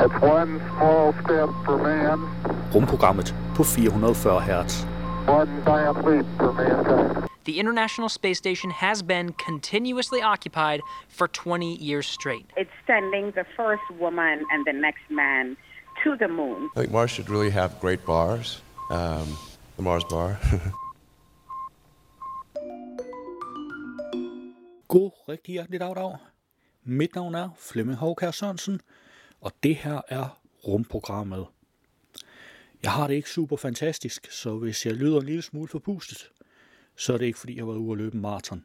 It's 0.00 0.22
one 0.22 0.60
small 0.76 1.12
step 1.12 1.50
for 1.64 1.76
man, 1.76 2.18
Rumprogrammet 2.74 3.34
på 3.56 3.64
440 3.64 4.40
Hz. 4.40 4.86
one 5.28 5.62
giant 5.64 6.04
leap 6.06 6.26
for 6.36 6.52
mankind. 6.52 7.28
The 7.44 7.58
International 7.58 8.08
Space 8.08 8.38
Station 8.38 8.70
has 8.70 9.02
been 9.02 9.32
continuously 9.32 10.22
occupied 10.22 10.80
for 11.08 11.28
20 11.28 11.74
years 11.74 12.06
straight. 12.06 12.46
It's 12.56 12.70
sending 12.86 13.32
the 13.32 13.44
first 13.56 13.82
woman 14.00 14.44
and 14.52 14.64
the 14.66 14.72
next 14.72 15.10
man 15.10 15.56
to 16.04 16.16
the 16.16 16.28
moon. 16.28 16.70
I 16.76 16.80
think 16.80 16.92
Mars 16.92 17.10
should 17.10 17.30
really 17.30 17.50
have 17.50 17.70
great 17.80 18.06
bars. 18.06 18.62
Um, 18.90 19.36
the 19.76 19.82
Mars 19.82 20.04
bar. 20.04 20.38
God 24.88 25.12
rigtig 25.28 25.52
hjerteligt 25.52 25.80
dag, 25.80 25.96
dag. 25.96 26.16
Mit 26.84 27.14
navn 27.14 27.34
er 27.34 27.48
Flemming 27.58 27.98
Håkær 27.98 28.30
Sørensen, 28.30 28.80
og 29.40 29.52
det 29.62 29.76
her 29.76 30.00
er 30.08 30.40
rumprogrammet. 30.66 31.46
Jeg 32.82 32.92
har 32.92 33.06
det 33.06 33.14
ikke 33.14 33.30
super 33.30 33.56
fantastisk, 33.56 34.32
så 34.32 34.56
hvis 34.56 34.86
jeg 34.86 34.94
lyder 34.94 35.20
en 35.20 35.26
lille 35.26 35.42
smule 35.42 35.68
forpustet, 35.68 36.30
så 36.96 37.12
er 37.12 37.18
det 37.18 37.26
ikke 37.26 37.38
fordi, 37.38 37.56
jeg 37.56 37.62
har 37.62 37.66
været 37.66 37.78
ude 37.78 37.92
at 37.92 37.98
løbe 37.98 38.14
en 38.14 38.20
maraton. 38.20 38.64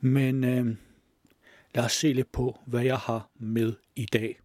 Men 0.00 0.44
øh, 0.44 0.76
lad 1.74 1.84
os 1.84 1.92
se 1.92 2.12
lidt 2.12 2.32
på, 2.32 2.58
hvad 2.66 2.82
jeg 2.82 2.98
har 2.98 3.30
med 3.34 3.72
i 3.96 4.04
dag. 4.04 4.40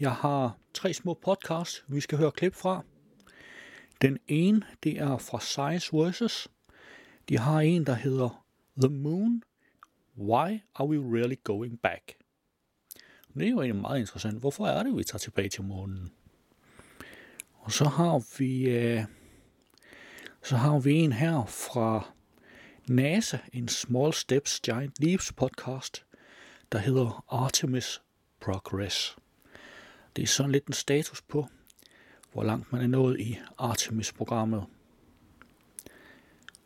Jeg 0.00 0.12
har 0.12 0.58
tre 0.74 0.94
små 0.94 1.14
podcasts, 1.14 1.84
vi 1.88 2.00
skal 2.00 2.18
høre 2.18 2.32
klip 2.32 2.54
fra. 2.54 2.82
Den 4.00 4.18
ene, 4.28 4.62
det 4.82 4.98
er 5.00 5.18
fra 5.18 5.40
Science 5.40 5.96
Versus. 5.96 6.48
De 7.28 7.38
har 7.38 7.60
en, 7.60 7.86
der 7.86 7.94
hedder 7.94 8.44
The 8.80 8.88
Moon 8.88 9.42
Why 10.18 10.62
are 10.74 10.88
we 10.88 11.18
really 11.18 11.36
going 11.44 11.80
back? 11.82 12.17
Det 13.38 13.46
er 13.46 13.50
jo 13.50 13.60
egentlig 13.60 13.82
meget 13.82 14.00
interessant. 14.00 14.40
Hvorfor 14.40 14.66
er 14.66 14.82
det, 14.82 14.96
vi 14.96 15.04
tager 15.04 15.18
tilbage 15.18 15.48
til 15.48 15.62
månen? 15.62 16.12
Og 17.52 17.72
så 17.72 17.84
har 17.84 18.38
vi, 18.38 18.68
øh, 18.68 19.04
så 20.42 20.56
har 20.56 20.78
vi 20.78 20.94
en 20.94 21.12
her 21.12 21.44
fra 21.46 22.12
NASA, 22.88 23.38
en 23.52 23.68
Small 23.68 24.12
Steps 24.12 24.60
Giant 24.60 25.00
Leaps 25.00 25.32
podcast, 25.32 26.04
der 26.72 26.78
hedder 26.78 27.24
Artemis 27.28 28.02
Progress. 28.40 29.16
Det 30.16 30.22
er 30.22 30.26
sådan 30.26 30.52
lidt 30.52 30.66
en 30.66 30.72
status 30.72 31.22
på, 31.22 31.48
hvor 32.32 32.42
langt 32.42 32.72
man 32.72 32.82
er 32.82 32.86
nået 32.86 33.20
i 33.20 33.38
Artemis-programmet. 33.58 34.66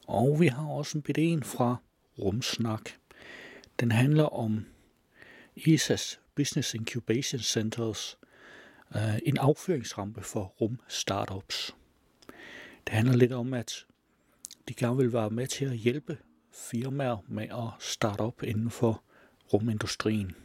Og 0.06 0.40
vi 0.40 0.46
har 0.46 0.66
også 0.66 0.98
en 0.98 1.02
bit 1.02 1.18
en 1.18 1.42
fra 1.42 1.76
Rumsnak. 2.18 2.90
Den 3.80 3.92
handler 3.92 4.24
om 4.24 4.66
ISAs 5.56 6.21
Business 6.34 6.74
Incubation 6.74 7.40
Centers, 7.40 8.18
øh, 8.96 9.18
en 9.26 9.38
afføringsrampe 9.38 10.22
for 10.22 10.44
rum-startups. 10.60 11.74
Det 12.86 12.94
handler 12.94 13.16
lidt 13.16 13.32
om, 13.32 13.54
at 13.54 13.86
de 14.68 14.74
gerne 14.74 14.96
vil 14.96 15.12
være 15.12 15.30
med 15.30 15.46
til 15.46 15.64
at 15.64 15.76
hjælpe 15.76 16.18
firmaer 16.52 17.16
med 17.28 17.44
at 17.44 17.82
starte 17.82 18.20
op 18.20 18.42
inden 18.42 18.70
for 18.70 19.02
rumindustrien. 19.52 20.36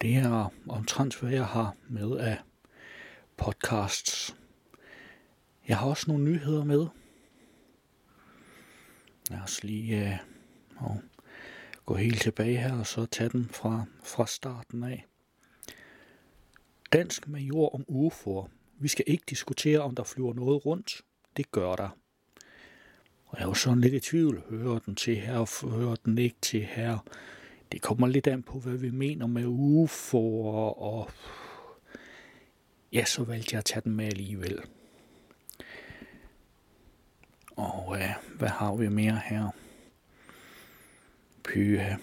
Det 0.00 0.16
er 0.16 0.52
omtrent, 0.68 1.20
hvad 1.20 1.30
jeg 1.30 1.46
har 1.46 1.76
med 1.88 2.16
af 2.16 2.38
podcasts. 3.36 4.36
Jeg 5.68 5.78
har 5.78 5.86
også 5.86 6.04
nogle 6.08 6.24
nyheder 6.24 6.64
med. 6.64 6.86
Lad 9.30 9.40
os 9.40 9.64
lige 9.64 10.08
øh, 10.08 10.18
og 10.76 11.02
gå 11.86 11.94
helt 11.94 12.22
tilbage 12.22 12.56
her 12.56 12.78
og 12.78 12.86
så 12.86 13.06
tage 13.06 13.30
den 13.30 13.48
fra, 13.52 13.84
fra 14.02 14.26
starten 14.26 14.82
af. 14.82 15.06
Dansk 16.92 17.28
major 17.28 17.74
om 17.74 17.84
UFO'er. 17.88 18.48
Vi 18.78 18.88
skal 18.88 19.04
ikke 19.06 19.24
diskutere, 19.28 19.80
om 19.80 19.94
der 19.94 20.04
flyver 20.04 20.34
noget 20.34 20.66
rundt. 20.66 21.02
Det 21.36 21.50
gør 21.50 21.76
der. 21.76 21.88
Og 23.26 23.38
jeg 23.38 23.44
er 23.44 23.48
jo 23.48 23.54
sådan 23.54 23.80
lidt 23.80 23.94
i 23.94 24.00
tvivl. 24.00 24.42
Hører 24.50 24.78
den 24.78 24.94
til 24.94 25.16
her, 25.16 25.68
hører 25.70 25.96
den 25.96 26.18
ikke 26.18 26.36
til 26.42 26.64
her? 26.64 26.98
Det 27.72 27.82
kommer 27.82 28.06
lidt 28.06 28.26
an 28.26 28.42
på, 28.42 28.58
hvad 28.58 28.76
vi 28.76 28.90
mener 28.90 29.26
med 29.26 29.44
UFO'er, 29.44 30.80
og 30.82 31.10
ja, 32.92 33.04
så 33.04 33.24
valgte 33.24 33.52
jeg 33.52 33.58
at 33.58 33.64
tage 33.64 33.80
den 33.80 33.96
med 33.96 34.04
alligevel. 34.04 34.60
Og 37.56 37.96
øh, 37.98 38.10
hvad 38.34 38.48
har 38.48 38.74
vi 38.74 38.88
mere 38.88 39.20
her? 39.24 39.50
Pyha. 41.46 41.96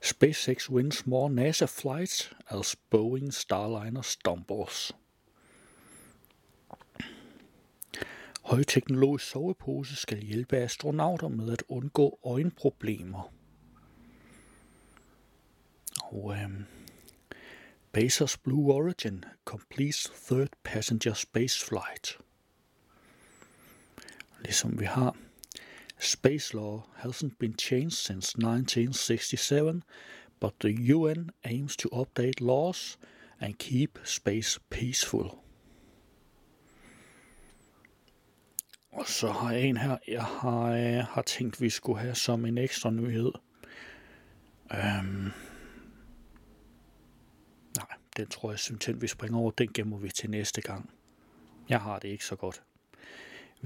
SpaceX 0.00 0.70
wins 0.70 1.06
more 1.06 1.30
NASA 1.30 1.66
flights 1.66 2.30
as 2.50 2.76
Boeing 2.90 3.32
Starliner 3.32 4.02
stumbles. 4.02 4.92
Højteknologisk 8.42 9.30
sovepose 9.30 9.96
skal 9.96 10.18
hjælpe 10.18 10.56
astronauter 10.56 11.28
med 11.28 11.52
at 11.52 11.62
undgå 11.68 12.18
øjenproblemer. 12.24 13.32
Og 16.02 16.36
øhm, 16.36 16.64
Bezos 17.92 18.38
Blue 18.38 18.74
Origin 18.74 19.24
completes 19.44 20.12
third 20.26 20.48
passenger 20.64 21.14
space 21.14 21.66
flight. 21.66 22.18
Ligesom 24.40 24.80
vi 24.80 24.84
har 24.84 25.16
Space 25.98 26.54
law 26.54 26.82
hasn't 27.02 27.38
been 27.38 27.54
changed 27.54 27.96
since 27.96 28.36
1967, 28.36 29.82
but 30.40 30.60
the 30.60 30.72
UN 30.72 31.30
aims 31.44 31.76
to 31.76 31.88
update 31.88 32.40
laws 32.40 32.98
and 33.40 33.58
keep 33.58 33.98
space 34.04 34.58
peaceful. 34.70 35.38
Og 38.92 39.06
så 39.06 39.32
har 39.32 39.52
jeg 39.52 39.62
en 39.62 39.76
her, 39.76 39.98
jeg 40.08 40.24
har, 40.24 40.70
jeg 40.70 41.04
har 41.04 41.22
tænkt, 41.22 41.60
vi 41.60 41.70
skulle 41.70 41.98
have 42.00 42.14
som 42.14 42.44
en 42.44 42.58
ekstra 42.58 42.90
nyhed. 42.90 43.32
Øhm, 44.72 45.32
nej, 47.76 47.96
den 48.16 48.26
tror 48.26 48.50
jeg 48.50 48.58
simpelthen, 48.58 49.02
vi 49.02 49.06
springer 49.06 49.38
over. 49.38 49.50
Den 49.50 49.72
gemmer 49.74 49.98
vi 49.98 50.08
til 50.08 50.30
næste 50.30 50.60
gang. 50.60 50.90
Jeg 51.68 51.80
har 51.80 51.98
det 51.98 52.08
ikke 52.08 52.24
så 52.24 52.36
godt. 52.36 52.62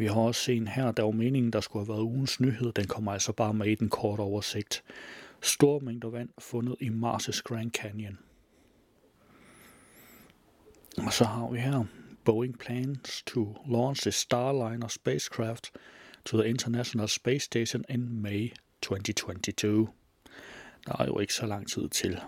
Vi 0.00 0.06
har 0.06 0.14
også 0.14 0.52
en 0.52 0.68
her, 0.68 0.92
der 0.92 1.02
var 1.02 1.10
meningen, 1.10 1.52
der 1.52 1.60
skulle 1.60 1.86
have 1.86 1.94
været 1.94 2.04
ugens 2.04 2.40
nyhed. 2.40 2.72
Den 2.72 2.86
kommer 2.86 3.12
altså 3.12 3.32
bare 3.32 3.54
med 3.54 3.66
i 3.66 3.74
den 3.74 3.88
korte 3.88 4.20
oversigt. 4.20 4.84
Stor 5.42 5.78
mængder 5.78 6.10
vand 6.10 6.28
fundet 6.38 6.76
i 6.80 6.88
Mars' 6.88 7.42
Grand 7.44 7.70
Canyon. 7.70 8.18
Og 10.98 11.12
så 11.12 11.24
har 11.24 11.50
vi 11.50 11.58
her, 11.58 11.84
Boeing 12.24 12.58
plans 12.58 13.22
to 13.26 13.56
launch 13.68 14.02
the 14.02 14.10
Starliner 14.10 14.88
spacecraft 14.88 15.70
to 16.24 16.40
the 16.40 16.50
International 16.50 17.08
Space 17.08 17.44
Station 17.44 17.84
in 17.88 18.22
May 18.22 18.52
2022. 18.82 19.88
Der 20.86 20.96
er 20.98 21.06
jo 21.06 21.18
ikke 21.18 21.34
så 21.34 21.46
lang 21.46 21.68
tid 21.68 21.88
til. 21.88 22.20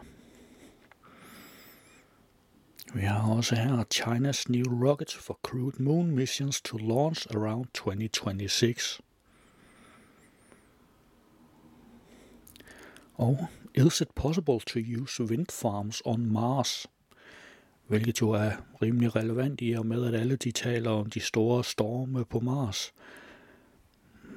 Vi 2.95 3.01
har 3.01 3.33
også 3.37 3.55
her 3.55 3.85
China's 3.95 4.45
new 4.49 4.87
rocket 4.87 5.13
for 5.13 5.39
crewed 5.43 5.81
moon 5.81 6.11
missions 6.11 6.61
to 6.61 6.77
launch 6.77 7.27
around 7.35 7.67
2026. 7.75 9.03
Og 13.15 13.47
is 13.75 14.01
it 14.01 14.09
possible 14.15 14.61
to 14.61 14.79
use 15.03 15.25
wind 15.25 15.47
farms 15.51 16.03
on 16.05 16.33
Mars? 16.33 16.87
Hvilket 17.87 18.21
jo 18.21 18.31
er 18.31 18.53
rimelig 18.83 19.17
relevant 19.17 19.61
i 19.63 19.73
og 19.73 19.87
med, 19.87 20.07
at 20.07 20.21
alle 20.21 20.37
de 20.37 20.51
taler 20.51 20.91
om 20.91 21.11
de 21.11 21.21
store 21.21 21.65
storme 21.65 22.25
på 22.25 22.41
Mars. 22.41 22.95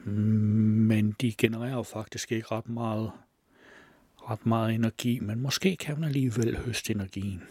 Men 0.06 1.12
de 1.12 1.34
genererer 1.38 1.84
faktisk 1.84 2.32
ikke 2.32 2.48
ret 2.52 2.70
meget, 2.70 3.12
ret 4.18 4.46
meget 4.46 4.76
energi, 4.76 5.20
men 5.20 5.42
måske 5.42 5.75
kan 5.75 6.00
man 6.00 6.04
alligevel 6.04 6.58
høste 6.58 6.94
energien. 6.94 7.44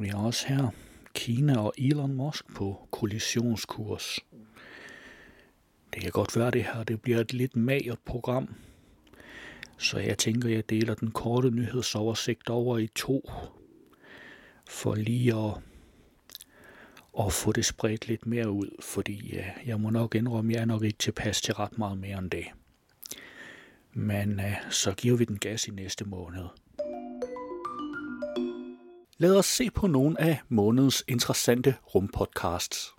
Vi 0.00 0.08
har 0.08 0.18
også 0.18 0.48
her 0.48 0.68
Kina 1.14 1.58
og 1.58 1.74
Elon 1.78 2.14
Musk 2.14 2.54
på 2.54 2.88
kollisionskurs. 2.90 4.18
Det 5.94 6.02
kan 6.02 6.10
godt 6.10 6.36
være, 6.36 6.50
det 6.50 6.64
her 6.64 6.84
det 6.84 7.02
bliver 7.02 7.20
et 7.20 7.32
lidt 7.32 7.56
magert 7.56 7.98
program. 8.04 8.54
Så 9.78 9.98
jeg 9.98 10.18
tænker, 10.18 10.48
jeg 10.48 10.70
deler 10.70 10.94
den 10.94 11.10
korte 11.10 11.50
nyhedsoversigt 11.50 12.50
over 12.50 12.78
i 12.78 12.86
to. 12.86 13.30
For 14.68 14.94
lige 14.94 15.34
at, 15.34 15.54
at 17.20 17.32
få 17.32 17.52
det 17.52 17.64
spredt 17.64 18.08
lidt 18.08 18.26
mere 18.26 18.50
ud. 18.50 18.76
Fordi 18.80 19.30
ja, 19.32 19.50
jeg 19.66 19.80
må 19.80 19.90
nok 19.90 20.14
indrømme, 20.14 20.52
jeg 20.52 20.60
er 20.60 20.64
nok 20.64 20.82
ikke 20.82 20.98
tilpas 20.98 21.42
til 21.42 21.54
ret 21.54 21.78
meget 21.78 21.98
mere 21.98 22.18
end 22.18 22.30
det. 22.30 22.46
Men 23.92 24.40
øh, 24.40 24.56
så 24.70 24.94
giver 24.94 25.16
vi 25.16 25.24
den 25.24 25.38
gas 25.38 25.68
i 25.68 25.70
næste 25.70 26.04
måned. 26.04 26.44
Lad 29.20 29.36
os 29.36 29.46
se 29.46 29.70
på 29.70 29.86
nogle 29.86 30.20
af 30.20 30.38
månedens 30.48 31.04
interessante 31.08 31.74
rumpodcasts. 31.94 32.94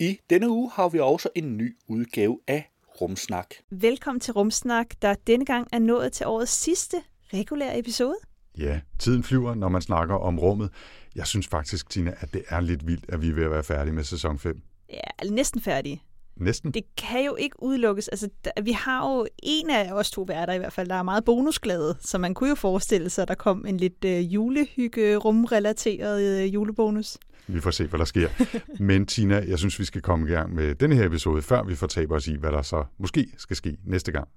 I 0.00 0.18
denne 0.30 0.50
uge 0.50 0.70
har 0.74 0.88
vi 0.88 0.98
også 0.98 1.28
en 1.34 1.56
ny 1.56 1.76
udgave 1.88 2.40
af 2.46 2.70
Rumsnak. 3.00 3.54
Velkommen 3.70 4.20
til 4.20 4.32
Rumsnak, 4.32 4.86
der 5.02 5.14
denne 5.26 5.44
gang 5.44 5.68
er 5.72 5.78
nået 5.78 6.12
til 6.12 6.26
årets 6.26 6.52
sidste 6.52 6.96
regulær 7.34 7.78
episode. 7.78 8.16
Ja, 8.58 8.80
tiden 8.98 9.22
flyver, 9.22 9.54
når 9.54 9.68
man 9.68 9.82
snakker 9.82 10.14
om 10.14 10.38
rummet. 10.38 10.70
Jeg 11.14 11.26
synes 11.26 11.48
faktisk, 11.48 11.90
Tina, 11.90 12.14
at 12.20 12.34
det 12.34 12.44
er 12.48 12.60
lidt 12.60 12.86
vildt, 12.86 13.04
at 13.08 13.22
vi 13.22 13.28
er 13.28 13.34
ved 13.34 13.44
at 13.44 13.50
være 13.50 13.64
færdige 13.64 13.94
med 13.94 14.04
sæson 14.04 14.38
5. 14.38 14.62
Ja, 14.90 15.28
næsten 15.30 15.60
færdige. 15.60 16.02
Næsten. 16.36 16.70
Det 16.70 16.82
kan 16.96 17.24
jo 17.24 17.36
ikke 17.36 17.62
udelukkes. 17.62 18.08
Altså, 18.08 18.28
der, 18.44 18.50
vi 18.62 18.72
har 18.72 19.08
jo 19.10 19.26
en 19.42 19.70
af 19.70 19.92
os 19.92 20.10
to 20.10 20.22
værter 20.22 20.52
i 20.52 20.58
hvert 20.58 20.72
fald, 20.72 20.88
der 20.88 20.94
er 20.94 21.02
meget 21.02 21.24
bonusglade, 21.24 21.96
så 22.00 22.18
man 22.18 22.34
kunne 22.34 22.48
jo 22.48 22.54
forestille 22.54 23.10
sig, 23.10 23.22
at 23.22 23.28
der 23.28 23.34
kom 23.34 23.66
en 23.66 23.76
lidt 23.76 24.04
øh, 24.04 24.34
julehygge, 24.34 25.16
rumrelateret 25.16 26.42
øh, 26.42 26.54
julebonus. 26.54 27.18
Vi 27.46 27.60
får 27.60 27.70
se, 27.70 27.86
hvad 27.86 27.98
der 27.98 28.04
sker. 28.04 28.28
Men 28.82 29.06
Tina, 29.06 29.44
jeg 29.48 29.58
synes, 29.58 29.78
vi 29.78 29.84
skal 29.84 30.02
komme 30.02 30.28
i 30.28 30.32
gang 30.32 30.54
med 30.54 30.74
denne 30.74 30.94
her 30.94 31.06
episode, 31.06 31.42
før 31.42 31.62
vi 31.62 31.74
fortaber 31.74 32.16
os 32.16 32.26
i, 32.26 32.36
hvad 32.36 32.52
der 32.52 32.62
så 32.62 32.84
måske 32.98 33.26
skal 33.38 33.56
ske 33.56 33.76
næste 33.84 34.12
gang. 34.12 34.28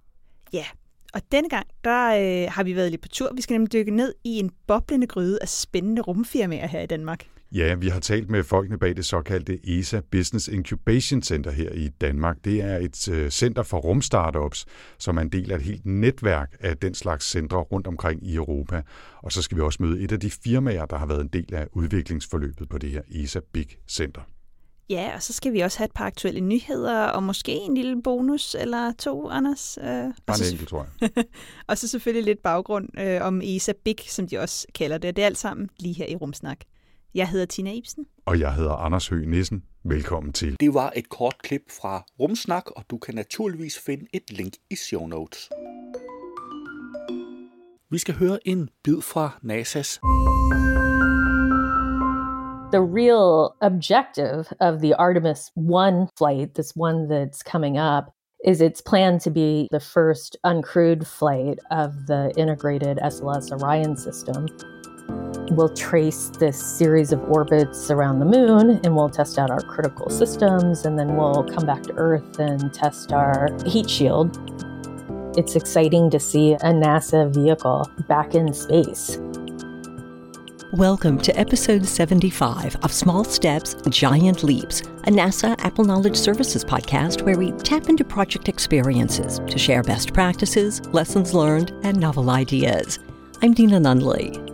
Ja, 0.53 0.65
og 1.13 1.21
denne 1.31 1.49
gang, 1.49 1.67
der 1.83 2.07
øh, 2.07 2.51
har 2.51 2.63
vi 2.63 2.75
været 2.75 2.91
lidt 2.91 3.01
på 3.01 3.07
tur. 3.07 3.33
Vi 3.35 3.41
skal 3.41 3.53
nemlig 3.53 3.73
dykke 3.73 3.91
ned 3.91 4.13
i 4.23 4.39
en 4.39 4.51
boblende 4.67 5.07
gryde 5.07 5.37
af 5.41 5.49
spændende 5.49 6.01
rumfirmaer 6.01 6.67
her 6.67 6.81
i 6.81 6.85
Danmark. 6.85 7.25
Ja, 7.51 7.75
vi 7.75 7.87
har 7.87 7.99
talt 7.99 8.29
med 8.29 8.43
folkene 8.43 8.77
bag 8.77 8.95
det 8.95 9.05
såkaldte 9.05 9.79
ESA 9.79 10.01
Business 10.11 10.47
Incubation 10.47 11.21
Center 11.21 11.51
her 11.51 11.71
i 11.71 11.87
Danmark. 11.87 12.37
Det 12.45 12.61
er 12.61 12.77
et 12.77 13.09
øh, 13.09 13.29
center 13.29 13.63
for 13.63 13.77
rumstartups, 13.77 14.65
som 14.97 15.17
er 15.17 15.21
en 15.21 15.29
del 15.29 15.51
af 15.51 15.55
et 15.55 15.61
helt 15.61 15.85
netværk 15.85 16.55
af 16.59 16.77
den 16.77 16.93
slags 16.93 17.29
centre 17.29 17.57
rundt 17.57 17.87
omkring 17.87 18.27
i 18.27 18.35
Europa. 18.35 18.81
Og 19.23 19.31
så 19.31 19.41
skal 19.41 19.57
vi 19.57 19.61
også 19.61 19.83
møde 19.83 20.01
et 20.01 20.11
af 20.11 20.19
de 20.19 20.31
firmaer, 20.31 20.85
der 20.85 20.97
har 20.97 21.05
været 21.05 21.21
en 21.21 21.27
del 21.27 21.53
af 21.53 21.67
udviklingsforløbet 21.71 22.69
på 22.69 22.77
det 22.77 22.89
her 22.91 23.01
ESA 23.11 23.39
Big 23.53 23.67
Center. 23.87 24.21
Ja, 24.89 25.11
og 25.15 25.23
så 25.23 25.33
skal 25.33 25.53
vi 25.53 25.59
også 25.59 25.77
have 25.77 25.85
et 25.85 25.93
par 25.95 26.05
aktuelle 26.05 26.39
nyheder, 26.39 27.05
og 27.05 27.23
måske 27.23 27.51
en 27.51 27.75
lille 27.75 28.03
bonus 28.03 28.55
eller 28.59 28.93
to, 28.99 29.29
Anders. 29.29 29.77
Øh, 29.81 29.85
Bare 29.85 30.37
en 30.39 30.51
enkelt, 30.51 30.69
tror 30.69 30.87
jeg. 31.01 31.25
og 31.67 31.77
så 31.77 31.87
selvfølgelig 31.87 32.25
lidt 32.25 32.43
baggrund 32.43 32.99
øh, 32.99 33.21
om 33.21 33.41
ESA 33.43 33.73
Big, 33.83 33.97
som 34.07 34.27
de 34.27 34.37
også 34.37 34.67
kalder 34.75 34.97
det. 34.97 35.15
Det 35.15 35.21
er 35.21 35.25
alt 35.25 35.37
sammen 35.37 35.69
lige 35.79 35.93
her 35.93 36.07
i 36.07 36.15
Rumsnak. 36.15 36.59
Jeg 37.15 37.29
hedder 37.29 37.45
Tina 37.45 37.73
Ibsen. 37.73 38.05
Og 38.25 38.39
jeg 38.39 38.55
hedder 38.55 38.73
Anders 38.73 39.07
Høgh 39.07 39.27
Nissen. 39.27 39.63
Velkommen 39.83 40.33
til. 40.33 40.55
Det 40.59 40.73
var 40.73 40.93
et 40.95 41.09
kort 41.09 41.35
klip 41.43 41.61
fra 41.81 42.03
Rumsnak, 42.19 42.71
og 42.71 42.83
du 42.89 42.97
kan 42.97 43.15
naturligvis 43.15 43.79
finde 43.85 44.05
et 44.13 44.31
link 44.31 44.53
i 44.69 44.75
show 44.75 45.07
notes. 45.07 45.49
Vi 47.91 47.97
skal 47.97 48.15
høre 48.15 48.47
en 48.47 48.69
bid 48.83 49.01
fra 49.01 49.39
NASA's 49.43 49.99
the 52.71 52.81
real 52.81 53.55
objective 53.61 54.53
of 54.59 54.79
the 54.81 54.93
Artemis 54.93 55.51
1 55.55 56.07
flight, 56.17 56.53
this 56.53 56.75
one 56.75 57.07
that's 57.07 57.41
coming 57.41 57.77
up, 57.79 58.11
is 58.45 58.61
it's 58.61 58.81
planned 58.81 59.21
to 59.21 59.31
be 59.31 59.67
the 59.71 59.79
first 59.79 60.37
uncrewed 60.43 61.07
flight 61.07 61.57
of 61.71 61.91
the 62.05 62.31
integrated 62.37 62.97
SLS 62.97 63.51
Orion 63.51 63.97
system. 63.97 64.45
We'll 65.51 65.69
trace 65.69 66.29
this 66.37 66.61
series 66.61 67.11
of 67.11 67.23
orbits 67.23 67.89
around 67.89 68.19
the 68.19 68.25
moon 68.25 68.79
and 68.83 68.95
we'll 68.95 69.09
test 69.09 69.39
out 69.39 69.49
our 69.49 69.61
critical 69.61 70.07
systems, 70.11 70.85
and 70.85 70.97
then 70.97 71.17
we'll 71.17 71.43
come 71.43 71.65
back 71.65 71.81
to 71.83 71.93
Earth 71.93 72.37
and 72.37 72.71
test 72.71 73.11
our 73.11 73.49
heat 73.65 73.89
shield. 73.89 74.37
It's 75.35 75.55
exciting 75.55 76.11
to 76.11 76.19
see 76.19 76.53
a 76.53 76.59
NASA 76.59 77.33
vehicle 77.33 77.89
back 78.07 78.35
in 78.35 78.53
space. 78.53 79.17
Welcome 80.73 81.17
to 81.21 81.35
episode 81.35 81.83
75 81.83 82.75
of 82.83 82.93
Small 82.93 83.23
Steps, 83.23 83.75
Giant 83.89 84.43
Leaps, 84.43 84.81
a 84.81 85.11
NASA 85.11 85.55
Apple 85.65 85.83
Knowledge 85.83 86.15
Services 86.15 86.63
podcast 86.63 87.23
where 87.23 87.39
we 87.39 87.53
tap 87.53 87.89
into 87.89 88.03
project 88.03 88.49
experiences 88.49 89.39
to 89.47 89.57
share 89.57 89.81
best 89.81 90.13
practices, 90.13 90.85
lessons 90.89 91.33
learned, 91.33 91.71
and 91.81 91.99
novel 91.99 92.29
ideas. 92.29 92.99
I'm 93.41 93.55
Dina 93.55 93.79
Nunley. 93.79 94.48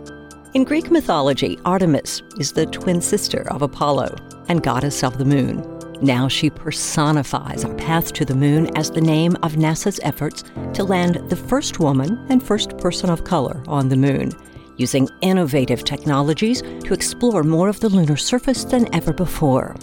In 0.56 0.64
Greek 0.64 0.90
mythology, 0.90 1.58
Artemis 1.66 2.22
is 2.40 2.52
the 2.52 2.64
twin 2.64 3.02
sister 3.02 3.46
of 3.52 3.60
Apollo 3.60 4.16
and 4.48 4.62
goddess 4.62 5.04
of 5.04 5.18
the 5.18 5.24
moon. 5.26 5.62
Now 6.00 6.28
she 6.28 6.48
personifies 6.48 7.62
our 7.62 7.74
path 7.74 8.14
to 8.14 8.24
the 8.24 8.34
moon 8.34 8.74
as 8.74 8.90
the 8.90 9.02
name 9.02 9.36
of 9.42 9.56
NASA's 9.56 10.00
efforts 10.02 10.44
to 10.72 10.82
land 10.82 11.16
the 11.28 11.36
first 11.36 11.78
woman 11.78 12.24
and 12.30 12.42
first 12.42 12.78
person 12.78 13.10
of 13.10 13.24
color 13.24 13.62
on 13.68 13.90
the 13.90 13.98
moon 13.98 14.32
using 14.78 15.10
innovative 15.20 15.84
technologies 15.84 16.62
to 16.62 16.94
explore 16.94 17.42
more 17.42 17.68
of 17.68 17.80
the 17.80 17.90
lunar 17.90 18.16
surface 18.16 18.64
than 18.64 18.88
ever 18.94 19.12
before. 19.12 19.76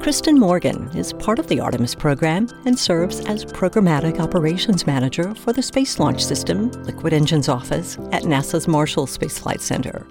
Kristen 0.00 0.38
Morgan 0.38 0.88
is 0.96 1.12
part 1.12 1.40
of 1.40 1.48
the 1.48 1.58
Artemis 1.58 1.94
program 1.94 2.46
and 2.64 2.78
serves 2.78 3.18
as 3.26 3.44
Programmatic 3.44 4.20
Operations 4.20 4.86
Manager 4.86 5.34
for 5.34 5.52
the 5.52 5.60
Space 5.60 5.98
Launch 5.98 6.24
System 6.24 6.70
Liquid 6.84 7.12
Engines 7.12 7.48
Office 7.48 7.98
at 8.12 8.22
NASA's 8.22 8.68
Marshall 8.68 9.08
Space 9.08 9.38
Flight 9.38 9.60
Center. 9.60 10.06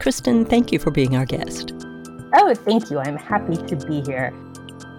Kristen, 0.00 0.44
thank 0.44 0.72
you 0.72 0.80
for 0.80 0.90
being 0.90 1.14
our 1.14 1.24
guest. 1.24 1.72
Oh, 2.34 2.52
thank 2.54 2.90
you. 2.90 2.98
I'm 2.98 3.16
happy 3.16 3.56
to 3.56 3.76
be 3.76 4.02
here. 4.02 4.34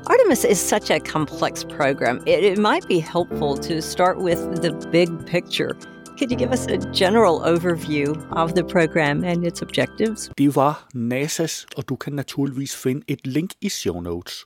Artemis 0.08 0.46
is 0.46 0.60
such 0.62 0.90
a 0.90 1.02
complex 1.02 1.66
program. 1.66 2.24
It, 2.26 2.44
it 2.44 2.58
might 2.58 2.88
be 2.88 3.00
helpful 3.00 3.58
to 3.58 3.82
start 3.82 4.18
with 4.18 4.62
the 4.62 4.72
big 4.92 5.26
picture. 5.26 5.78
Could 6.22 6.30
you 6.30 6.38
give 6.38 6.52
us 6.52 6.68
a 6.68 6.78
general 6.78 7.40
overview 7.40 8.16
of 8.34 8.54
the 8.54 8.64
program 8.64 9.24
and 9.24 9.44
its 9.44 9.64
objectives? 9.64 10.30
Det 10.38 10.56
var 10.56 10.88
NASA's, 10.94 11.66
og 11.78 11.90
du 11.90 11.96
kan 11.96 12.14
naturligvis 12.14 12.76
finde 12.76 13.02
et 13.08 13.28
link 13.28 13.52
i 13.62 13.70
show 13.70 14.02
notes. 14.02 14.46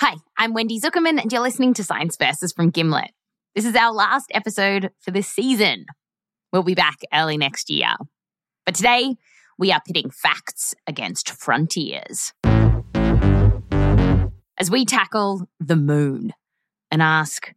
Hi, 0.00 0.16
I'm 0.38 0.54
Wendy 0.54 0.80
Zuckerman, 0.80 1.20
and 1.22 1.32
you're 1.32 1.46
listening 1.46 1.74
to 1.74 1.84
Science 1.84 2.16
Versus 2.16 2.52
from 2.56 2.72
Gimlet. 2.72 3.12
This 3.54 3.64
is 3.64 3.76
our 3.76 3.94
last 3.94 4.26
episode 4.34 4.90
for 5.04 5.12
this 5.12 5.28
season. 5.28 5.86
We'll 6.52 6.64
be 6.64 6.74
back 6.74 6.98
early 7.14 7.36
next 7.36 7.70
year. 7.70 7.94
But 8.66 8.74
today, 8.74 9.14
we 9.56 9.70
are 9.70 9.80
pitting 9.86 10.10
facts 10.10 10.74
against 10.88 11.30
frontiers. 11.30 12.32
As 14.58 14.68
we 14.68 14.84
tackle 14.84 15.48
the 15.60 15.76
moon 15.76 16.32
and 16.90 17.00
ask, 17.02 17.54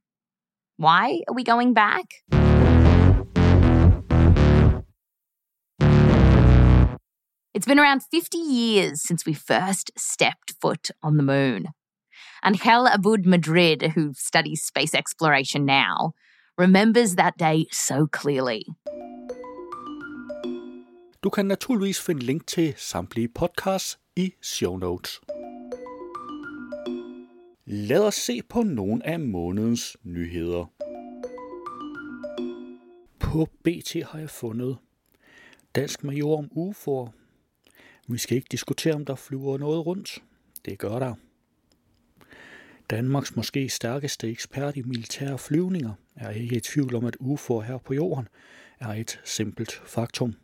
why 0.78 1.22
are 1.28 1.36
we 1.36 1.44
going 1.44 1.74
back? 1.74 2.06
It's 7.54 7.68
been 7.68 7.80
around 7.80 8.02
50 8.12 8.38
years 8.38 9.02
since 9.06 9.26
we 9.26 9.34
first 9.34 9.92
stepped 9.98 10.54
foot 10.60 10.90
on 11.04 11.18
the 11.18 11.24
moon. 11.24 11.68
Angel 12.44 12.88
Abud 12.88 13.26
Madrid, 13.26 13.94
who 13.96 14.14
studies 14.14 14.64
space 14.64 14.94
exploration 14.94 15.66
now, 15.66 16.14
remembers 16.58 17.16
that 17.16 17.38
day 17.38 17.66
so 17.72 18.08
clearly. 18.08 18.66
Du 21.24 21.30
kan 21.30 21.46
naturligvis 21.46 22.02
finde 22.02 22.26
link 22.26 22.48
til 22.48 22.74
samtlige 22.78 23.30
podcasts 23.40 24.00
i 24.16 24.32
show 24.42 24.78
notes. 24.78 25.23
Lad 27.66 28.00
os 28.00 28.16
se 28.16 28.42
på 28.50 28.64
nogle 28.64 29.08
af 29.08 29.20
månedens 29.20 29.98
nyheder. 30.04 30.66
På 33.20 33.48
BT 33.64 34.04
har 34.06 34.20
jeg 34.20 34.30
fundet 34.30 34.78
Dansk 35.76 36.04
Major 36.04 36.38
om 36.38 36.52
UFO'er. 36.56 37.12
Vi 38.08 38.18
skal 38.18 38.38
ikke 38.38 38.48
diskutere, 38.52 38.94
om 38.94 39.06
der 39.06 39.16
flyver 39.16 39.58
noget 39.58 39.86
rundt. 39.86 40.24
Det 40.66 40.80
gør 40.80 41.00
der. 41.00 41.16
Danmarks 42.90 43.36
måske 43.36 43.70
stærkeste 43.70 44.30
ekspert 44.30 44.78
i 44.78 44.82
militære 44.82 45.38
flyvninger 45.38 45.94
er 46.16 46.30
ikke 46.30 46.56
i 46.56 46.60
tvivl 46.60 46.96
om, 46.96 47.06
at 47.06 47.18
UFO'er 47.22 47.62
her 47.62 47.78
på 47.78 47.94
jorden 47.94 48.28
er 48.80 48.94
et 48.94 49.22
simpelt 49.24 49.72
faktum. 49.72 50.36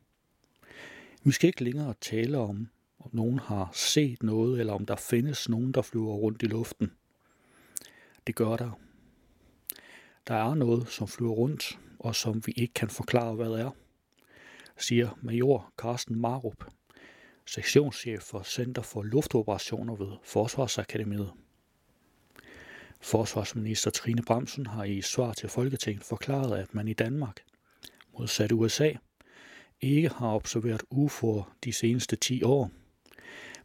Vi 1.23 1.31
skal 1.31 1.47
ikke 1.47 1.63
længere 1.63 1.93
tale 2.01 2.38
om, 2.38 2.67
om 2.99 3.09
nogen 3.13 3.39
har 3.39 3.69
set 3.73 4.23
noget, 4.23 4.59
eller 4.59 4.73
om 4.73 4.85
der 4.85 4.95
findes 4.95 5.49
nogen, 5.49 5.71
der 5.71 5.81
flyver 5.81 6.13
rundt 6.13 6.43
i 6.43 6.45
luften. 6.45 6.91
Det 8.29 8.36
gør 8.36 8.55
der. 8.55 8.79
Der 10.27 10.36
er 10.36 10.53
noget, 10.53 10.88
som 10.88 11.07
flyver 11.07 11.31
rundt, 11.31 11.79
og 12.00 12.15
som 12.15 12.41
vi 12.45 12.53
ikke 12.55 12.74
kan 12.74 12.89
forklare, 12.89 13.36
hvad 13.36 13.50
det 13.50 13.59
er, 13.59 13.71
siger 14.77 15.17
major 15.21 15.74
Carsten 15.77 16.19
Marup, 16.19 16.65
sektionschef 17.45 18.21
for 18.21 18.43
Center 18.43 18.81
for 18.81 19.03
Luftoperationer 19.03 19.95
ved 19.95 20.12
Forsvarsakademiet. 20.24 21.31
Forsvarsminister 23.01 23.91
Trine 23.91 24.21
Bremsen 24.21 24.65
har 24.65 24.83
i 24.83 25.01
svar 25.01 25.33
til 25.33 25.50
Folketinget 25.50 26.03
forklaret, 26.03 26.57
at 26.57 26.74
man 26.74 26.88
i 26.88 26.93
Danmark, 26.93 27.43
modsat 28.19 28.51
USA, 28.51 28.91
ikke 29.81 30.09
har 30.09 30.36
observeret 30.36 30.83
UFO'er 30.93 31.43
de 31.63 31.74
seneste 31.74 32.15
10 32.15 32.43
år, 32.43 32.71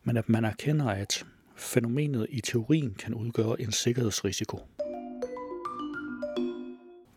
men 0.02 0.16
at 0.16 0.28
man 0.28 0.44
erkender, 0.44 0.86
at 0.86 1.24
fænomenet 1.56 2.26
i 2.30 2.40
teorien 2.40 2.94
kan 2.94 3.14
udgøre 3.14 3.60
en 3.60 3.72
sikkerhedsrisiko. 3.72 4.58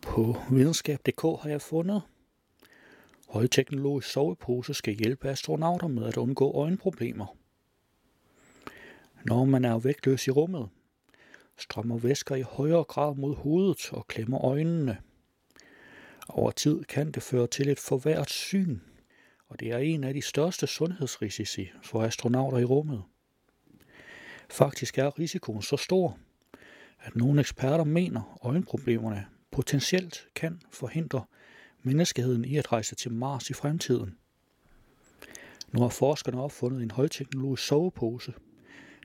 På 0.01 0.37
videnskab.dk 0.51 1.21
har 1.21 1.49
jeg 1.49 1.61
fundet, 1.61 2.01
højteknologisk 3.29 4.09
sovepose 4.09 4.73
skal 4.73 4.93
hjælpe 4.93 5.29
astronauter 5.29 5.87
med 5.87 6.05
at 6.05 6.17
undgå 6.17 6.51
øjenproblemer. 6.51 7.37
Når 9.25 9.45
man 9.45 9.65
er 9.65 9.77
vægtløs 9.77 10.27
i 10.27 10.31
rummet, 10.31 10.69
strømmer 11.57 11.97
væsker 11.97 12.35
i 12.35 12.41
højere 12.41 12.83
grad 12.83 13.15
mod 13.15 13.35
hovedet 13.35 13.93
og 13.93 14.07
klemmer 14.07 14.45
øjnene. 14.45 14.97
Over 16.29 16.51
tid 16.51 16.83
kan 16.83 17.11
det 17.11 17.23
føre 17.23 17.47
til 17.47 17.69
et 17.69 17.79
forværret 17.79 18.29
syn, 18.29 18.79
og 19.47 19.59
det 19.59 19.71
er 19.71 19.77
en 19.77 20.03
af 20.03 20.13
de 20.13 20.21
største 20.21 20.67
sundhedsrisici 20.67 21.69
for 21.83 22.03
astronauter 22.03 22.57
i 22.57 22.65
rummet. 22.65 23.03
Faktisk 24.49 24.97
er 24.97 25.19
risikoen 25.19 25.61
så 25.61 25.77
stor, 25.77 26.17
at 26.99 27.15
nogle 27.15 27.39
eksperter 27.39 27.83
mener, 27.83 28.21
at 28.21 28.49
øjenproblemerne 28.49 29.25
potentielt 29.51 30.27
kan 30.35 30.61
forhindre 30.71 31.23
menneskeheden 31.83 32.45
i 32.45 32.57
at 32.57 32.71
rejse 32.71 32.95
til 32.95 33.11
Mars 33.11 33.49
i 33.49 33.53
fremtiden. 33.53 34.17
Nu 35.71 35.81
har 35.81 35.89
forskerne 35.89 36.41
opfundet 36.41 36.83
en 36.83 36.91
højteknologisk 36.91 37.67
sovepose, 37.67 38.33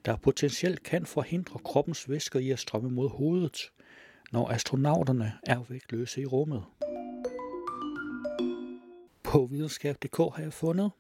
der 0.05 0.17
potentielt 0.17 0.83
kan 0.83 1.07
forhindre 1.07 1.59
kroppens 1.65 2.09
væsker 2.09 2.41
i 2.41 2.51
at 2.51 2.59
strømme 2.59 2.91
mod 2.91 3.09
hovedet, 3.09 3.73
når 4.33 4.51
astronauterne 4.51 5.33
er 5.47 5.63
vægtløse 5.69 6.21
i 6.21 6.27
rummet. 6.27 6.65
På 9.23 9.47
videnskab.dk 9.47 10.17
har 10.17 10.39
jeg 10.39 10.53
fundet 10.53 10.91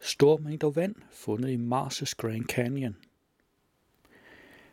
store 0.00 0.38
mængder 0.38 0.70
vand 0.70 0.94
fundet 1.10 1.50
i 1.50 1.56
Mars' 1.56 2.14
Grand 2.16 2.44
Canyon. 2.44 2.96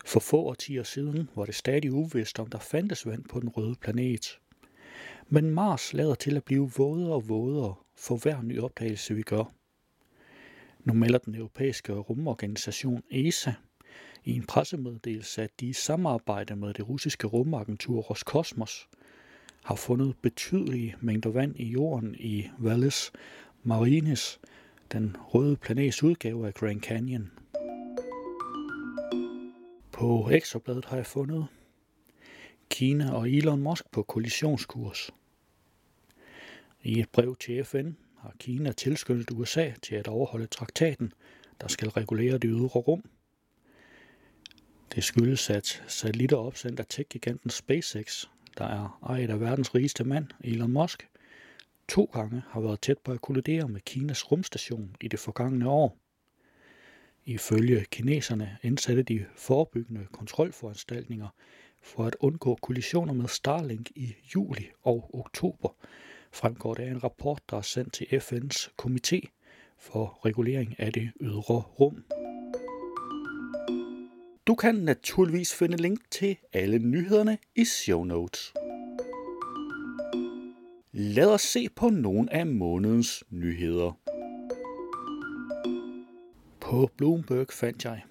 For 0.03 0.19
få 0.19 0.37
årtier 0.37 0.83
siden 0.83 1.29
var 1.35 1.45
det 1.45 1.55
stadig 1.55 1.93
uvist, 1.93 2.39
om 2.39 2.47
der 2.47 2.59
fandtes 2.59 3.05
vand 3.05 3.23
på 3.23 3.39
den 3.39 3.49
røde 3.49 3.75
planet. 3.81 4.39
Men 5.29 5.49
Mars 5.49 5.93
lader 5.93 6.15
til 6.15 6.37
at 6.37 6.43
blive 6.43 6.71
vådere 6.77 7.13
og 7.13 7.29
vådere 7.29 7.75
for 7.95 8.17
hver 8.17 8.41
ny 8.41 8.59
opdagelse, 8.59 9.15
vi 9.15 9.21
gør. 9.21 9.43
Nu 10.83 10.93
melder 10.93 11.19
den 11.19 11.35
europæiske 11.35 11.93
rumorganisation 11.93 13.03
ESA 13.11 13.53
i 14.25 14.35
en 14.35 14.45
pressemeddelelse, 14.45 15.41
at 15.41 15.49
de 15.59 15.65
i 15.65 15.73
samarbejde 15.73 16.55
med 16.55 16.73
det 16.73 16.89
russiske 16.89 17.27
rumagentur 17.27 18.01
Roskosmos 18.01 18.87
har 19.63 19.75
fundet 19.75 20.15
betydelige 20.21 20.95
mængder 21.01 21.29
vand 21.29 21.55
i 21.59 21.65
jorden 21.65 22.15
i 22.19 22.49
Valles 22.59 23.11
Marines, 23.63 24.39
den 24.91 25.15
røde 25.19 25.55
planets 25.55 26.03
udgave 26.03 26.47
af 26.47 26.53
Grand 26.53 26.81
Canyon. 26.81 27.31
På 29.93 30.29
ekstrabladet 30.29 30.85
har 30.85 30.95
jeg 30.95 31.05
fundet 31.05 31.47
Kina 32.69 33.13
og 33.13 33.29
Elon 33.29 33.63
Musk 33.63 33.91
på 33.91 34.03
kollisionskurs. 34.03 35.11
I 36.81 36.99
et 36.99 37.09
brev 37.09 37.35
til 37.35 37.65
FN 37.65 37.91
har 38.17 38.33
Kina 38.39 38.71
tilskyndet 38.71 39.31
USA 39.31 39.71
til 39.81 39.95
at 39.95 40.07
overholde 40.07 40.47
traktaten, 40.47 41.13
der 41.61 41.67
skal 41.67 41.89
regulere 41.89 42.37
det 42.37 42.49
ydre 42.49 42.79
rum. 42.79 43.09
Det 44.95 45.03
skyldes, 45.03 45.49
at 45.49 45.83
satellitter 45.87 46.37
opsendt 46.37 46.79
af 46.79 46.85
tech-giganten 46.89 47.49
SpaceX, 47.49 48.25
der 48.57 48.65
er 48.65 48.99
ejet 49.09 49.29
af 49.29 49.39
verdens 49.39 49.75
rigeste 49.75 50.03
mand, 50.03 50.27
Elon 50.43 50.71
Musk, 50.71 51.09
to 51.89 52.09
gange 52.13 52.43
har 52.49 52.61
været 52.61 52.81
tæt 52.81 52.97
på 52.97 53.11
at 53.11 53.21
kollidere 53.21 53.67
med 53.67 53.81
Kinas 53.81 54.31
rumstation 54.31 54.95
i 55.01 55.07
det 55.07 55.19
forgangne 55.19 55.69
år. 55.69 56.02
Ifølge 57.25 57.85
kineserne 57.91 58.57
indsatte 58.63 59.03
de 59.03 59.25
forebyggende 59.35 60.05
kontrolforanstaltninger 60.11 61.27
for 61.81 62.05
at 62.05 62.15
undgå 62.19 62.55
kollisioner 62.61 63.13
med 63.13 63.27
Starlink 63.27 63.91
i 63.95 64.15
juli 64.35 64.69
og 64.81 65.09
oktober, 65.13 65.69
fremgår 66.31 66.73
det 66.73 66.83
af 66.83 66.91
en 66.91 67.03
rapport, 67.03 67.41
der 67.49 67.57
er 67.57 67.61
sendt 67.61 67.93
til 67.93 68.05
FN's 68.05 68.69
komité 68.81 69.19
for 69.79 70.19
regulering 70.25 70.75
af 70.79 70.93
det 70.93 71.11
ydre 71.21 71.59
rum. 71.79 72.03
Du 74.47 74.55
kan 74.55 74.75
naturligvis 74.75 75.55
finde 75.55 75.77
link 75.77 75.99
til 76.11 76.37
alle 76.53 76.79
nyhederne 76.79 77.37
i 77.55 77.65
show 77.65 78.03
notes. 78.03 78.53
Lad 80.91 81.27
os 81.27 81.41
se 81.41 81.69
på 81.75 81.89
nogle 81.89 82.33
af 82.33 82.45
månedens 82.45 83.23
nyheder. 83.29 84.12
På 86.73 86.89
Bloomberg 86.97 87.51
fandt 87.51 87.85
jeg 87.85 88.03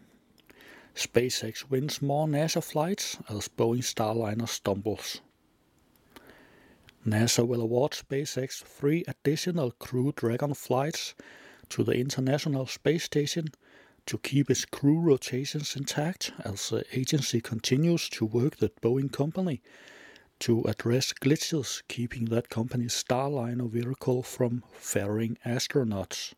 SpaceX 0.94 1.70
wins 1.70 2.02
more 2.02 2.28
NASA 2.28 2.60
flights 2.60 3.20
as 3.28 3.48
Boeing 3.48 3.84
Starliner 3.84 4.46
stumbles. 4.46 5.22
NASA 7.04 7.42
will 7.42 7.60
award 7.60 7.94
SpaceX 7.94 8.62
three 8.80 9.02
additional 9.08 9.72
Crew 9.80 10.12
Dragon 10.12 10.54
flights 10.54 11.14
to 11.70 11.82
the 11.82 11.92
International 11.92 12.66
Space 12.66 13.04
Station 13.04 13.48
to 14.06 14.18
keep 14.18 14.48
its 14.50 14.64
crew 14.64 15.00
rotations 15.00 15.76
intact 15.76 16.32
as 16.44 16.68
the 16.68 16.84
agency 16.92 17.40
continues 17.40 18.08
to 18.10 18.24
work 18.24 18.60
with 18.60 18.80
Boeing 18.80 19.10
Company 19.10 19.60
to 20.38 20.62
address 20.68 21.12
glitches 21.12 21.82
keeping 21.88 22.26
that 22.26 22.48
company's 22.48 23.04
Starliner 23.04 23.68
vehicle 23.68 24.22
from 24.22 24.62
ferrying 24.72 25.36
astronauts. 25.44 26.34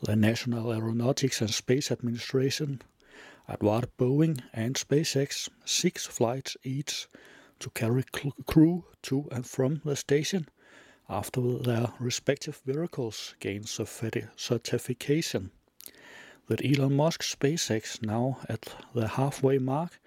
The 0.00 0.14
National 0.14 0.72
Aeronautics 0.72 1.40
and 1.40 1.50
Space 1.50 1.90
Administration 1.90 2.82
awarded 3.48 3.90
Boeing 3.98 4.40
and 4.52 4.76
SpaceX 4.76 5.48
six 5.64 6.06
flights 6.06 6.56
each 6.62 7.08
to 7.58 7.70
carry 7.70 8.04
crew 8.46 8.84
to 9.02 9.28
and 9.32 9.44
from 9.44 9.80
the 9.84 9.96
station 9.96 10.46
after 11.08 11.40
their 11.58 11.88
respective 11.98 12.60
vehicles 12.64 13.34
gain 13.40 13.64
certification. 13.64 15.50
With 16.46 16.64
Elon 16.64 16.94
Musk's 16.94 17.34
SpaceX 17.34 18.00
now 18.00 18.38
at 18.48 18.72
the 18.94 19.08
halfway 19.08 19.58
mark 19.58 19.98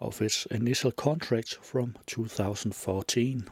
of 0.00 0.22
its 0.22 0.46
initial 0.46 0.92
contract 0.92 1.58
from 1.60 1.94
2014. 2.06 3.48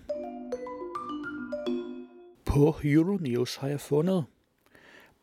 På 2.44 2.76
Euronews 2.82 3.56
har 3.58 3.68
jeg 3.68 3.80
fundet 3.80 4.24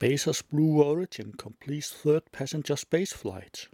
Bezos 0.01 0.41
Blue 0.41 0.81
Origin 0.81 1.31
completes 1.34 1.91
third 1.91 2.24
passenger 2.31 2.75
space 2.75 3.13
flight. 3.13 3.67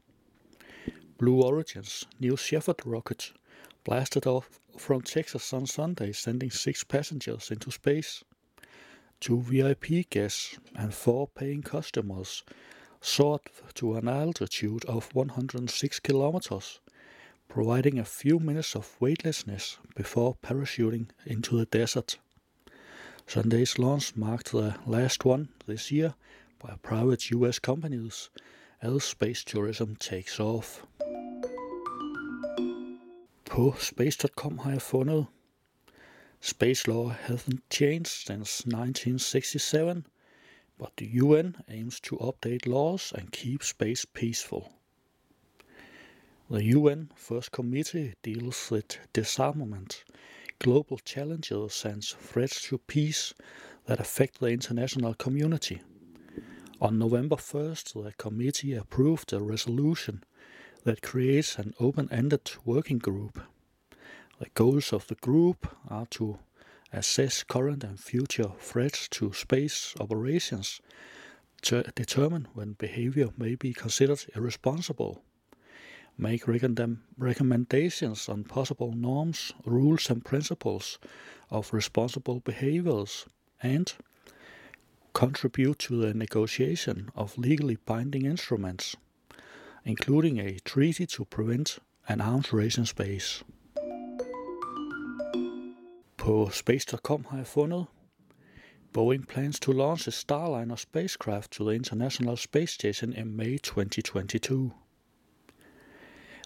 Blue 1.18 1.42
Origin's 1.42 2.06
New 2.20 2.36
Shepard 2.36 2.82
rocket 2.86 3.32
blasted 3.86 4.28
off 4.28 4.60
from 4.78 5.04
Texas 5.04 5.54
on 5.54 5.66
Sunday, 5.66 6.12
sending 6.12 6.52
six 6.52 6.84
passengers 6.84 7.50
into 7.50 7.72
space. 7.72 8.26
Two 9.22 9.40
VIP 9.40 10.10
guests 10.10 10.58
and 10.76 10.94
four 10.94 11.30
paying 11.30 11.64
customers 11.64 12.44
soared 13.00 13.50
to 13.76 13.96
an 13.96 14.10
altitude 14.10 14.84
of 14.84 15.16
106 15.16 16.00
kilometers, 16.02 16.82
providing 17.48 17.98
a 17.98 18.04
few 18.04 18.38
minutes 18.38 18.76
of 18.76 18.98
weightlessness 19.00 19.78
before 19.96 20.36
parachuting 20.44 21.08
into 21.26 21.58
the 21.58 21.66
desert. 21.68 22.18
Sunday's 23.30 23.78
launch 23.78 24.16
marked 24.16 24.52
the 24.52 24.76
last 24.86 25.26
one 25.26 25.50
this 25.66 25.92
year 25.92 26.14
by 26.60 26.76
private 26.82 27.30
US 27.32 27.60
companies 27.60 28.30
as 28.82 29.04
space 29.04 29.44
tourism 29.44 29.96
takes 29.98 30.40
off. 30.40 30.86
På 33.46 33.74
space.com 33.80 34.58
har 34.58 34.72
jeg 34.72 34.82
fundet 34.82 35.26
Space 36.40 36.88
law 36.88 37.10
hasn't 37.10 37.60
changed 37.70 38.28
since 38.28 38.66
1967, 38.66 40.06
but 40.78 40.92
the 40.98 41.22
UN 41.24 41.56
aims 41.68 42.00
to 42.00 42.16
update 42.16 42.66
laws 42.66 43.12
and 43.12 43.32
keep 43.32 43.64
space 43.64 44.06
peaceful. 44.14 44.72
The 46.50 46.64
UN 46.64 47.12
First 47.16 47.52
Committee 47.52 48.14
deals 48.24 48.72
with 48.72 49.00
disarmament, 49.16 50.06
global 50.60 50.98
challenges 50.98 51.86
and 51.86 52.04
threats 52.04 52.62
to 52.64 52.78
peace 52.78 53.34
that 53.86 54.00
affect 54.00 54.40
the 54.40 54.48
international 54.48 55.14
community. 55.14 55.82
On 56.80 57.00
November 57.00 57.38
1st, 57.38 58.04
the 58.04 58.12
committee 58.14 58.74
approved 58.74 59.34
a 59.34 59.42
resolution 59.42 60.24
that 60.84 61.02
creates 61.02 61.58
an 61.58 61.74
open-ended 61.80 62.52
working 62.66 62.98
group. 63.00 63.40
The 64.40 64.50
goals 64.54 64.94
of 64.94 65.08
the 65.08 65.16
group 65.16 65.68
are 65.90 66.06
to 66.12 66.38
assess 66.94 67.44
current 67.44 67.84
and 67.84 68.00
future 68.00 68.52
threats 68.60 69.08
to 69.10 69.34
space 69.34 69.94
operations, 70.00 70.80
to 71.64 71.84
determine 71.96 72.48
when 72.54 72.74
behavior 72.74 73.30
may 73.38 73.56
be 73.56 73.74
considered 73.74 74.24
irresponsible, 74.36 75.24
make 76.18 76.48
recommendations 77.18 78.30
on 78.30 78.44
possible 78.44 78.94
norms, 78.94 79.54
rules, 79.66 80.10
and 80.10 80.26
principles 80.26 81.00
of 81.50 81.74
responsible 81.74 82.40
behaviors, 82.40 83.26
and 83.62 83.94
contribute 85.14 85.80
to 85.80 85.96
the 86.02 86.14
negotiation 86.14 87.10
of 87.16 87.38
legally 87.38 87.78
binding 87.86 88.26
instruments, 88.26 88.96
including 89.84 90.40
a 90.40 90.60
treaty 90.60 91.06
to 91.06 91.26
prevent 91.26 91.80
an 92.08 92.22
arms 92.22 92.54
race 92.54 92.78
in 92.78 92.86
space. 92.86 93.44
På 96.18 96.50
space.com 96.52 97.26
har 97.30 97.38
jeg 97.38 97.48
fundet 97.48 97.86
Boeing 98.94 99.28
plans 99.28 99.60
to 99.60 99.72
launch 99.72 100.08
a 100.08 100.12
Starliner 100.12 100.76
spacecraft 100.76 101.52
to 101.52 101.64
the 101.64 101.76
International 101.76 102.38
Space 102.38 102.72
Station 102.72 103.14
in 103.14 103.36
May 103.36 103.58
2022. 103.58 104.72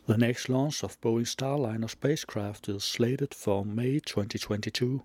The 0.08 0.18
next 0.18 0.50
launch 0.50 0.84
of 0.84 1.00
Boeing 1.00 1.28
Starliner 1.28 1.88
spacecraft 1.88 2.68
is 2.68 2.84
slated 2.84 3.36
for 3.36 3.64
May 3.64 4.00
2022. 4.00 5.04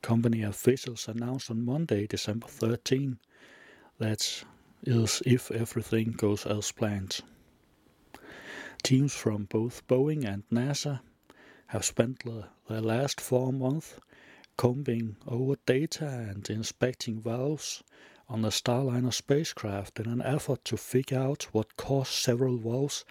Company 0.00 0.42
officials 0.42 1.08
announced 1.08 1.50
on 1.50 1.62
Monday, 1.62 2.06
December 2.06 2.46
13, 2.46 3.18
that 3.98 4.44
is 4.82 5.22
if 5.26 5.50
everything 5.50 6.12
goes 6.12 6.46
as 6.46 6.72
planned. 6.72 7.20
Teams 8.82 9.12
from 9.12 9.44
both 9.44 9.86
Boeing 9.86 10.24
and 10.24 10.48
NASA 10.48 11.00
have 11.66 11.84
spent 11.84 12.24
the, 12.24 12.46
last 12.80 13.20
four 13.20 13.52
months 13.52 13.96
combing 14.56 15.16
over 15.28 15.56
data 15.66 16.08
and 16.08 16.48
inspecting 16.48 17.20
valves 17.20 17.84
on 18.30 18.42
the 18.42 18.48
Starliner 18.48 19.12
spacecraft 19.12 19.98
in 19.98 20.06
an 20.06 20.22
effort 20.22 20.64
to 20.64 20.76
figure 20.76 21.18
out 21.18 21.48
what 21.50 21.76
caused 21.76 22.12
several 22.12 22.56
valves 22.56 23.04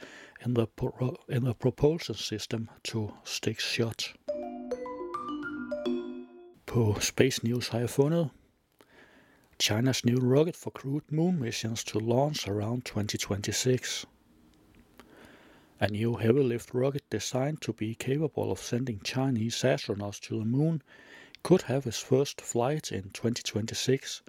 in 0.46 0.54
the, 0.54 0.66
pro- 0.66 1.18
in 1.28 1.44
the 1.44 1.54
propulsion 1.54 2.16
system 2.16 2.70
to 2.84 3.12
stick 3.26 3.60
shut. 3.60 4.14
På 6.66 6.96
Space 7.00 7.44
News 7.44 7.68
har 7.68 7.80
jeg 7.80 7.90
fundet 7.90 8.30
China's 9.62 10.06
new 10.06 10.20
rocket 10.36 10.56
for 10.56 10.72
crewed 10.72 11.12
moon 11.12 11.40
missions 11.40 11.84
to 11.84 12.00
launch 12.00 12.48
around 12.48 12.86
2026. 12.86 14.06
A 15.82 15.88
new 15.88 16.16
heavy 16.16 16.44
lift 16.44 16.74
rocket 16.74 17.04
designed 17.12 17.62
to 17.62 17.74
be 17.74 17.94
capable 17.96 18.52
of 18.52 18.60
sending 18.60 19.02
Chinese 19.04 19.66
astronauts 19.66 20.20
to 20.22 20.40
the 20.40 20.46
moon 20.46 20.82
could 21.44 21.64
have 21.64 21.88
its 21.88 22.00
first 22.00 22.42
flight 22.42 22.92
in 22.92 23.04
2026, 23.12 24.22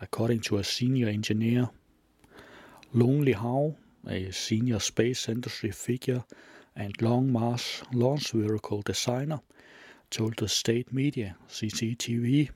according 0.00 0.40
to 0.40 0.58
a 0.58 0.64
senior 0.64 1.08
engineer. 1.08 1.70
Lonely 2.92 3.32
Howe, 3.32 3.76
a 4.06 4.30
senior 4.30 4.78
space 4.78 5.28
industry 5.28 5.70
figure 5.70 6.24
and 6.74 7.00
Long 7.02 7.30
March 7.32 7.82
launch 7.92 8.32
vehicle 8.32 8.82
designer, 8.82 9.40
told 10.10 10.36
the 10.36 10.48
state 10.48 10.92
media, 10.92 11.36
CCTV, 11.48 12.50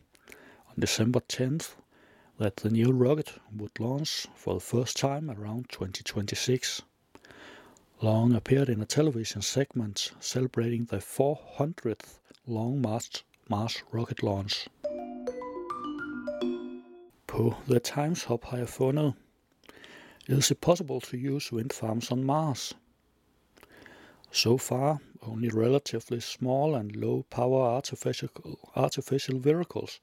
on 0.68 0.74
December 0.78 1.20
10th 1.20 1.74
that 2.38 2.56
the 2.56 2.70
new 2.70 2.92
rocket 2.92 3.34
would 3.54 3.78
launch 3.78 4.26
for 4.34 4.54
the 4.54 4.60
first 4.60 4.96
time 4.96 5.30
around 5.30 5.68
2026. 5.68 6.82
Long 8.00 8.34
appeared 8.34 8.68
in 8.68 8.80
a 8.80 8.86
television 8.86 9.42
segment 9.42 10.12
celebrating 10.18 10.86
the 10.86 10.96
400th 10.96 12.18
Long 12.46 12.80
March, 12.80 13.24
Mars 13.48 13.82
rocket 13.92 14.22
launch. 14.22 14.66
På 17.32 17.54
The 17.68 17.78
Times 17.78 18.24
Hub 18.24 18.44
har 18.44 18.58
jeg 18.58 18.68
fundet 18.68 19.14
Is 20.28 20.50
it 20.50 20.60
possible 20.60 21.00
to 21.00 21.16
use 21.16 21.52
wind 21.52 21.70
farms 21.72 22.10
on 22.10 22.24
Mars? 22.24 22.76
So 24.32 24.58
far, 24.58 24.98
only 25.22 25.48
relatively 25.48 26.20
small 26.20 26.74
and 26.74 26.96
low 26.96 27.22
power 27.30 27.76
artificial, 27.76 28.28
artificial 28.74 29.38
vehicles, 29.38 30.00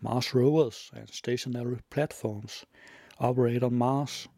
Mars 0.00 0.34
rovers, 0.34 0.90
and 0.92 1.08
stationary 1.08 1.76
platforms 1.90 2.64
operate 3.18 3.62
on 3.62 3.74
Mars. 3.74 4.28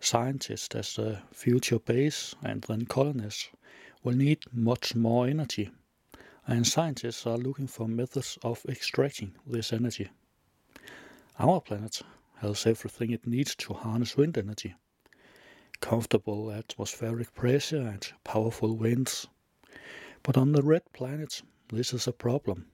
Scientists 0.00 0.76
as 0.76 0.94
the 0.94 1.18
future 1.32 1.80
base 1.80 2.36
and 2.44 2.62
then 2.62 2.86
colonists 2.86 3.50
will 4.04 4.16
need 4.16 4.38
much 4.52 4.94
more 4.94 5.26
energy, 5.26 5.70
and 6.46 6.66
scientists 6.66 7.26
are 7.26 7.36
looking 7.36 7.66
for 7.66 7.88
methods 7.88 8.38
of 8.42 8.64
extracting 8.68 9.34
this 9.44 9.72
energy. 9.72 10.08
Our 11.38 11.60
planet 11.60 12.02
has 12.38 12.66
everything 12.66 13.10
it 13.10 13.26
needs 13.26 13.54
to 13.56 13.74
harness 13.74 14.16
wind 14.16 14.36
energy 14.36 14.74
comfortable 15.80 16.50
atmospheric 16.50 17.32
pressure 17.34 17.80
and 17.80 18.12
powerful 18.24 18.76
winds. 18.76 19.28
But 20.22 20.36
on 20.36 20.52
the 20.52 20.62
red 20.62 20.92
planet, 20.92 21.42
this 21.68 21.94
is 21.94 22.08
a 22.08 22.12
problem. 22.12 22.66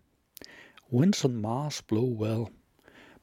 Winds 0.90 1.24
on 1.24 1.40
Mars 1.40 1.82
blow 1.82 2.04
well, 2.04 2.50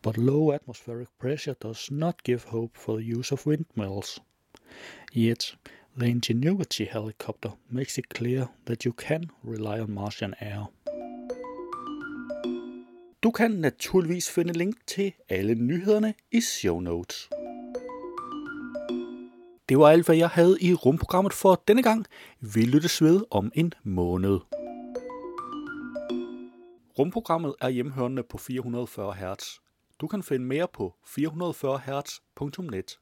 but 0.01 0.17
low 0.17 0.51
atmospheric 0.51 1.09
pressure 1.17 1.55
does 1.59 1.89
not 1.89 2.23
give 2.23 2.43
hope 2.45 2.77
for 2.77 2.97
the 2.97 3.03
use 3.03 3.31
of 3.31 3.45
windmills. 3.45 4.19
Yet, 5.11 5.55
the 5.97 6.05
Ingenuity 6.05 6.85
helicopter 6.85 7.53
makes 7.69 7.97
it 7.97 8.09
clear 8.09 8.49
that 8.65 8.85
you 8.85 8.93
can 8.93 9.31
rely 9.43 9.79
on 9.79 9.93
Martian 9.93 10.35
air. 10.39 10.67
Du 13.23 13.31
kan 13.31 13.51
naturligvis 13.51 14.31
finde 14.31 14.53
link 14.53 14.75
til 14.87 15.13
alle 15.29 15.55
nyhederne 15.55 16.13
i 16.31 16.41
show 16.41 16.79
notes. 16.79 17.29
Det 19.69 19.79
var 19.79 19.89
alt, 19.89 20.05
hvad 20.05 20.15
jeg 20.15 20.29
havde 20.29 20.57
i 20.61 20.73
rumprogrammet 20.73 21.33
for 21.33 21.63
denne 21.67 21.83
gang. 21.83 22.05
Vi 22.39 22.61
lyttes 22.61 23.01
ved 23.01 23.23
om 23.31 23.51
en 23.55 23.73
måned. 23.83 24.39
Rumprogrammet 26.99 27.55
er 27.61 27.69
hjemhørende 27.69 28.23
på 28.23 28.37
440 28.37 29.13
Hz. 29.13 29.59
Du 29.99 30.07
kan 30.07 30.23
finde 30.23 30.45
mere 30.45 30.67
på 30.73 30.95
440hz.net. 31.07 32.99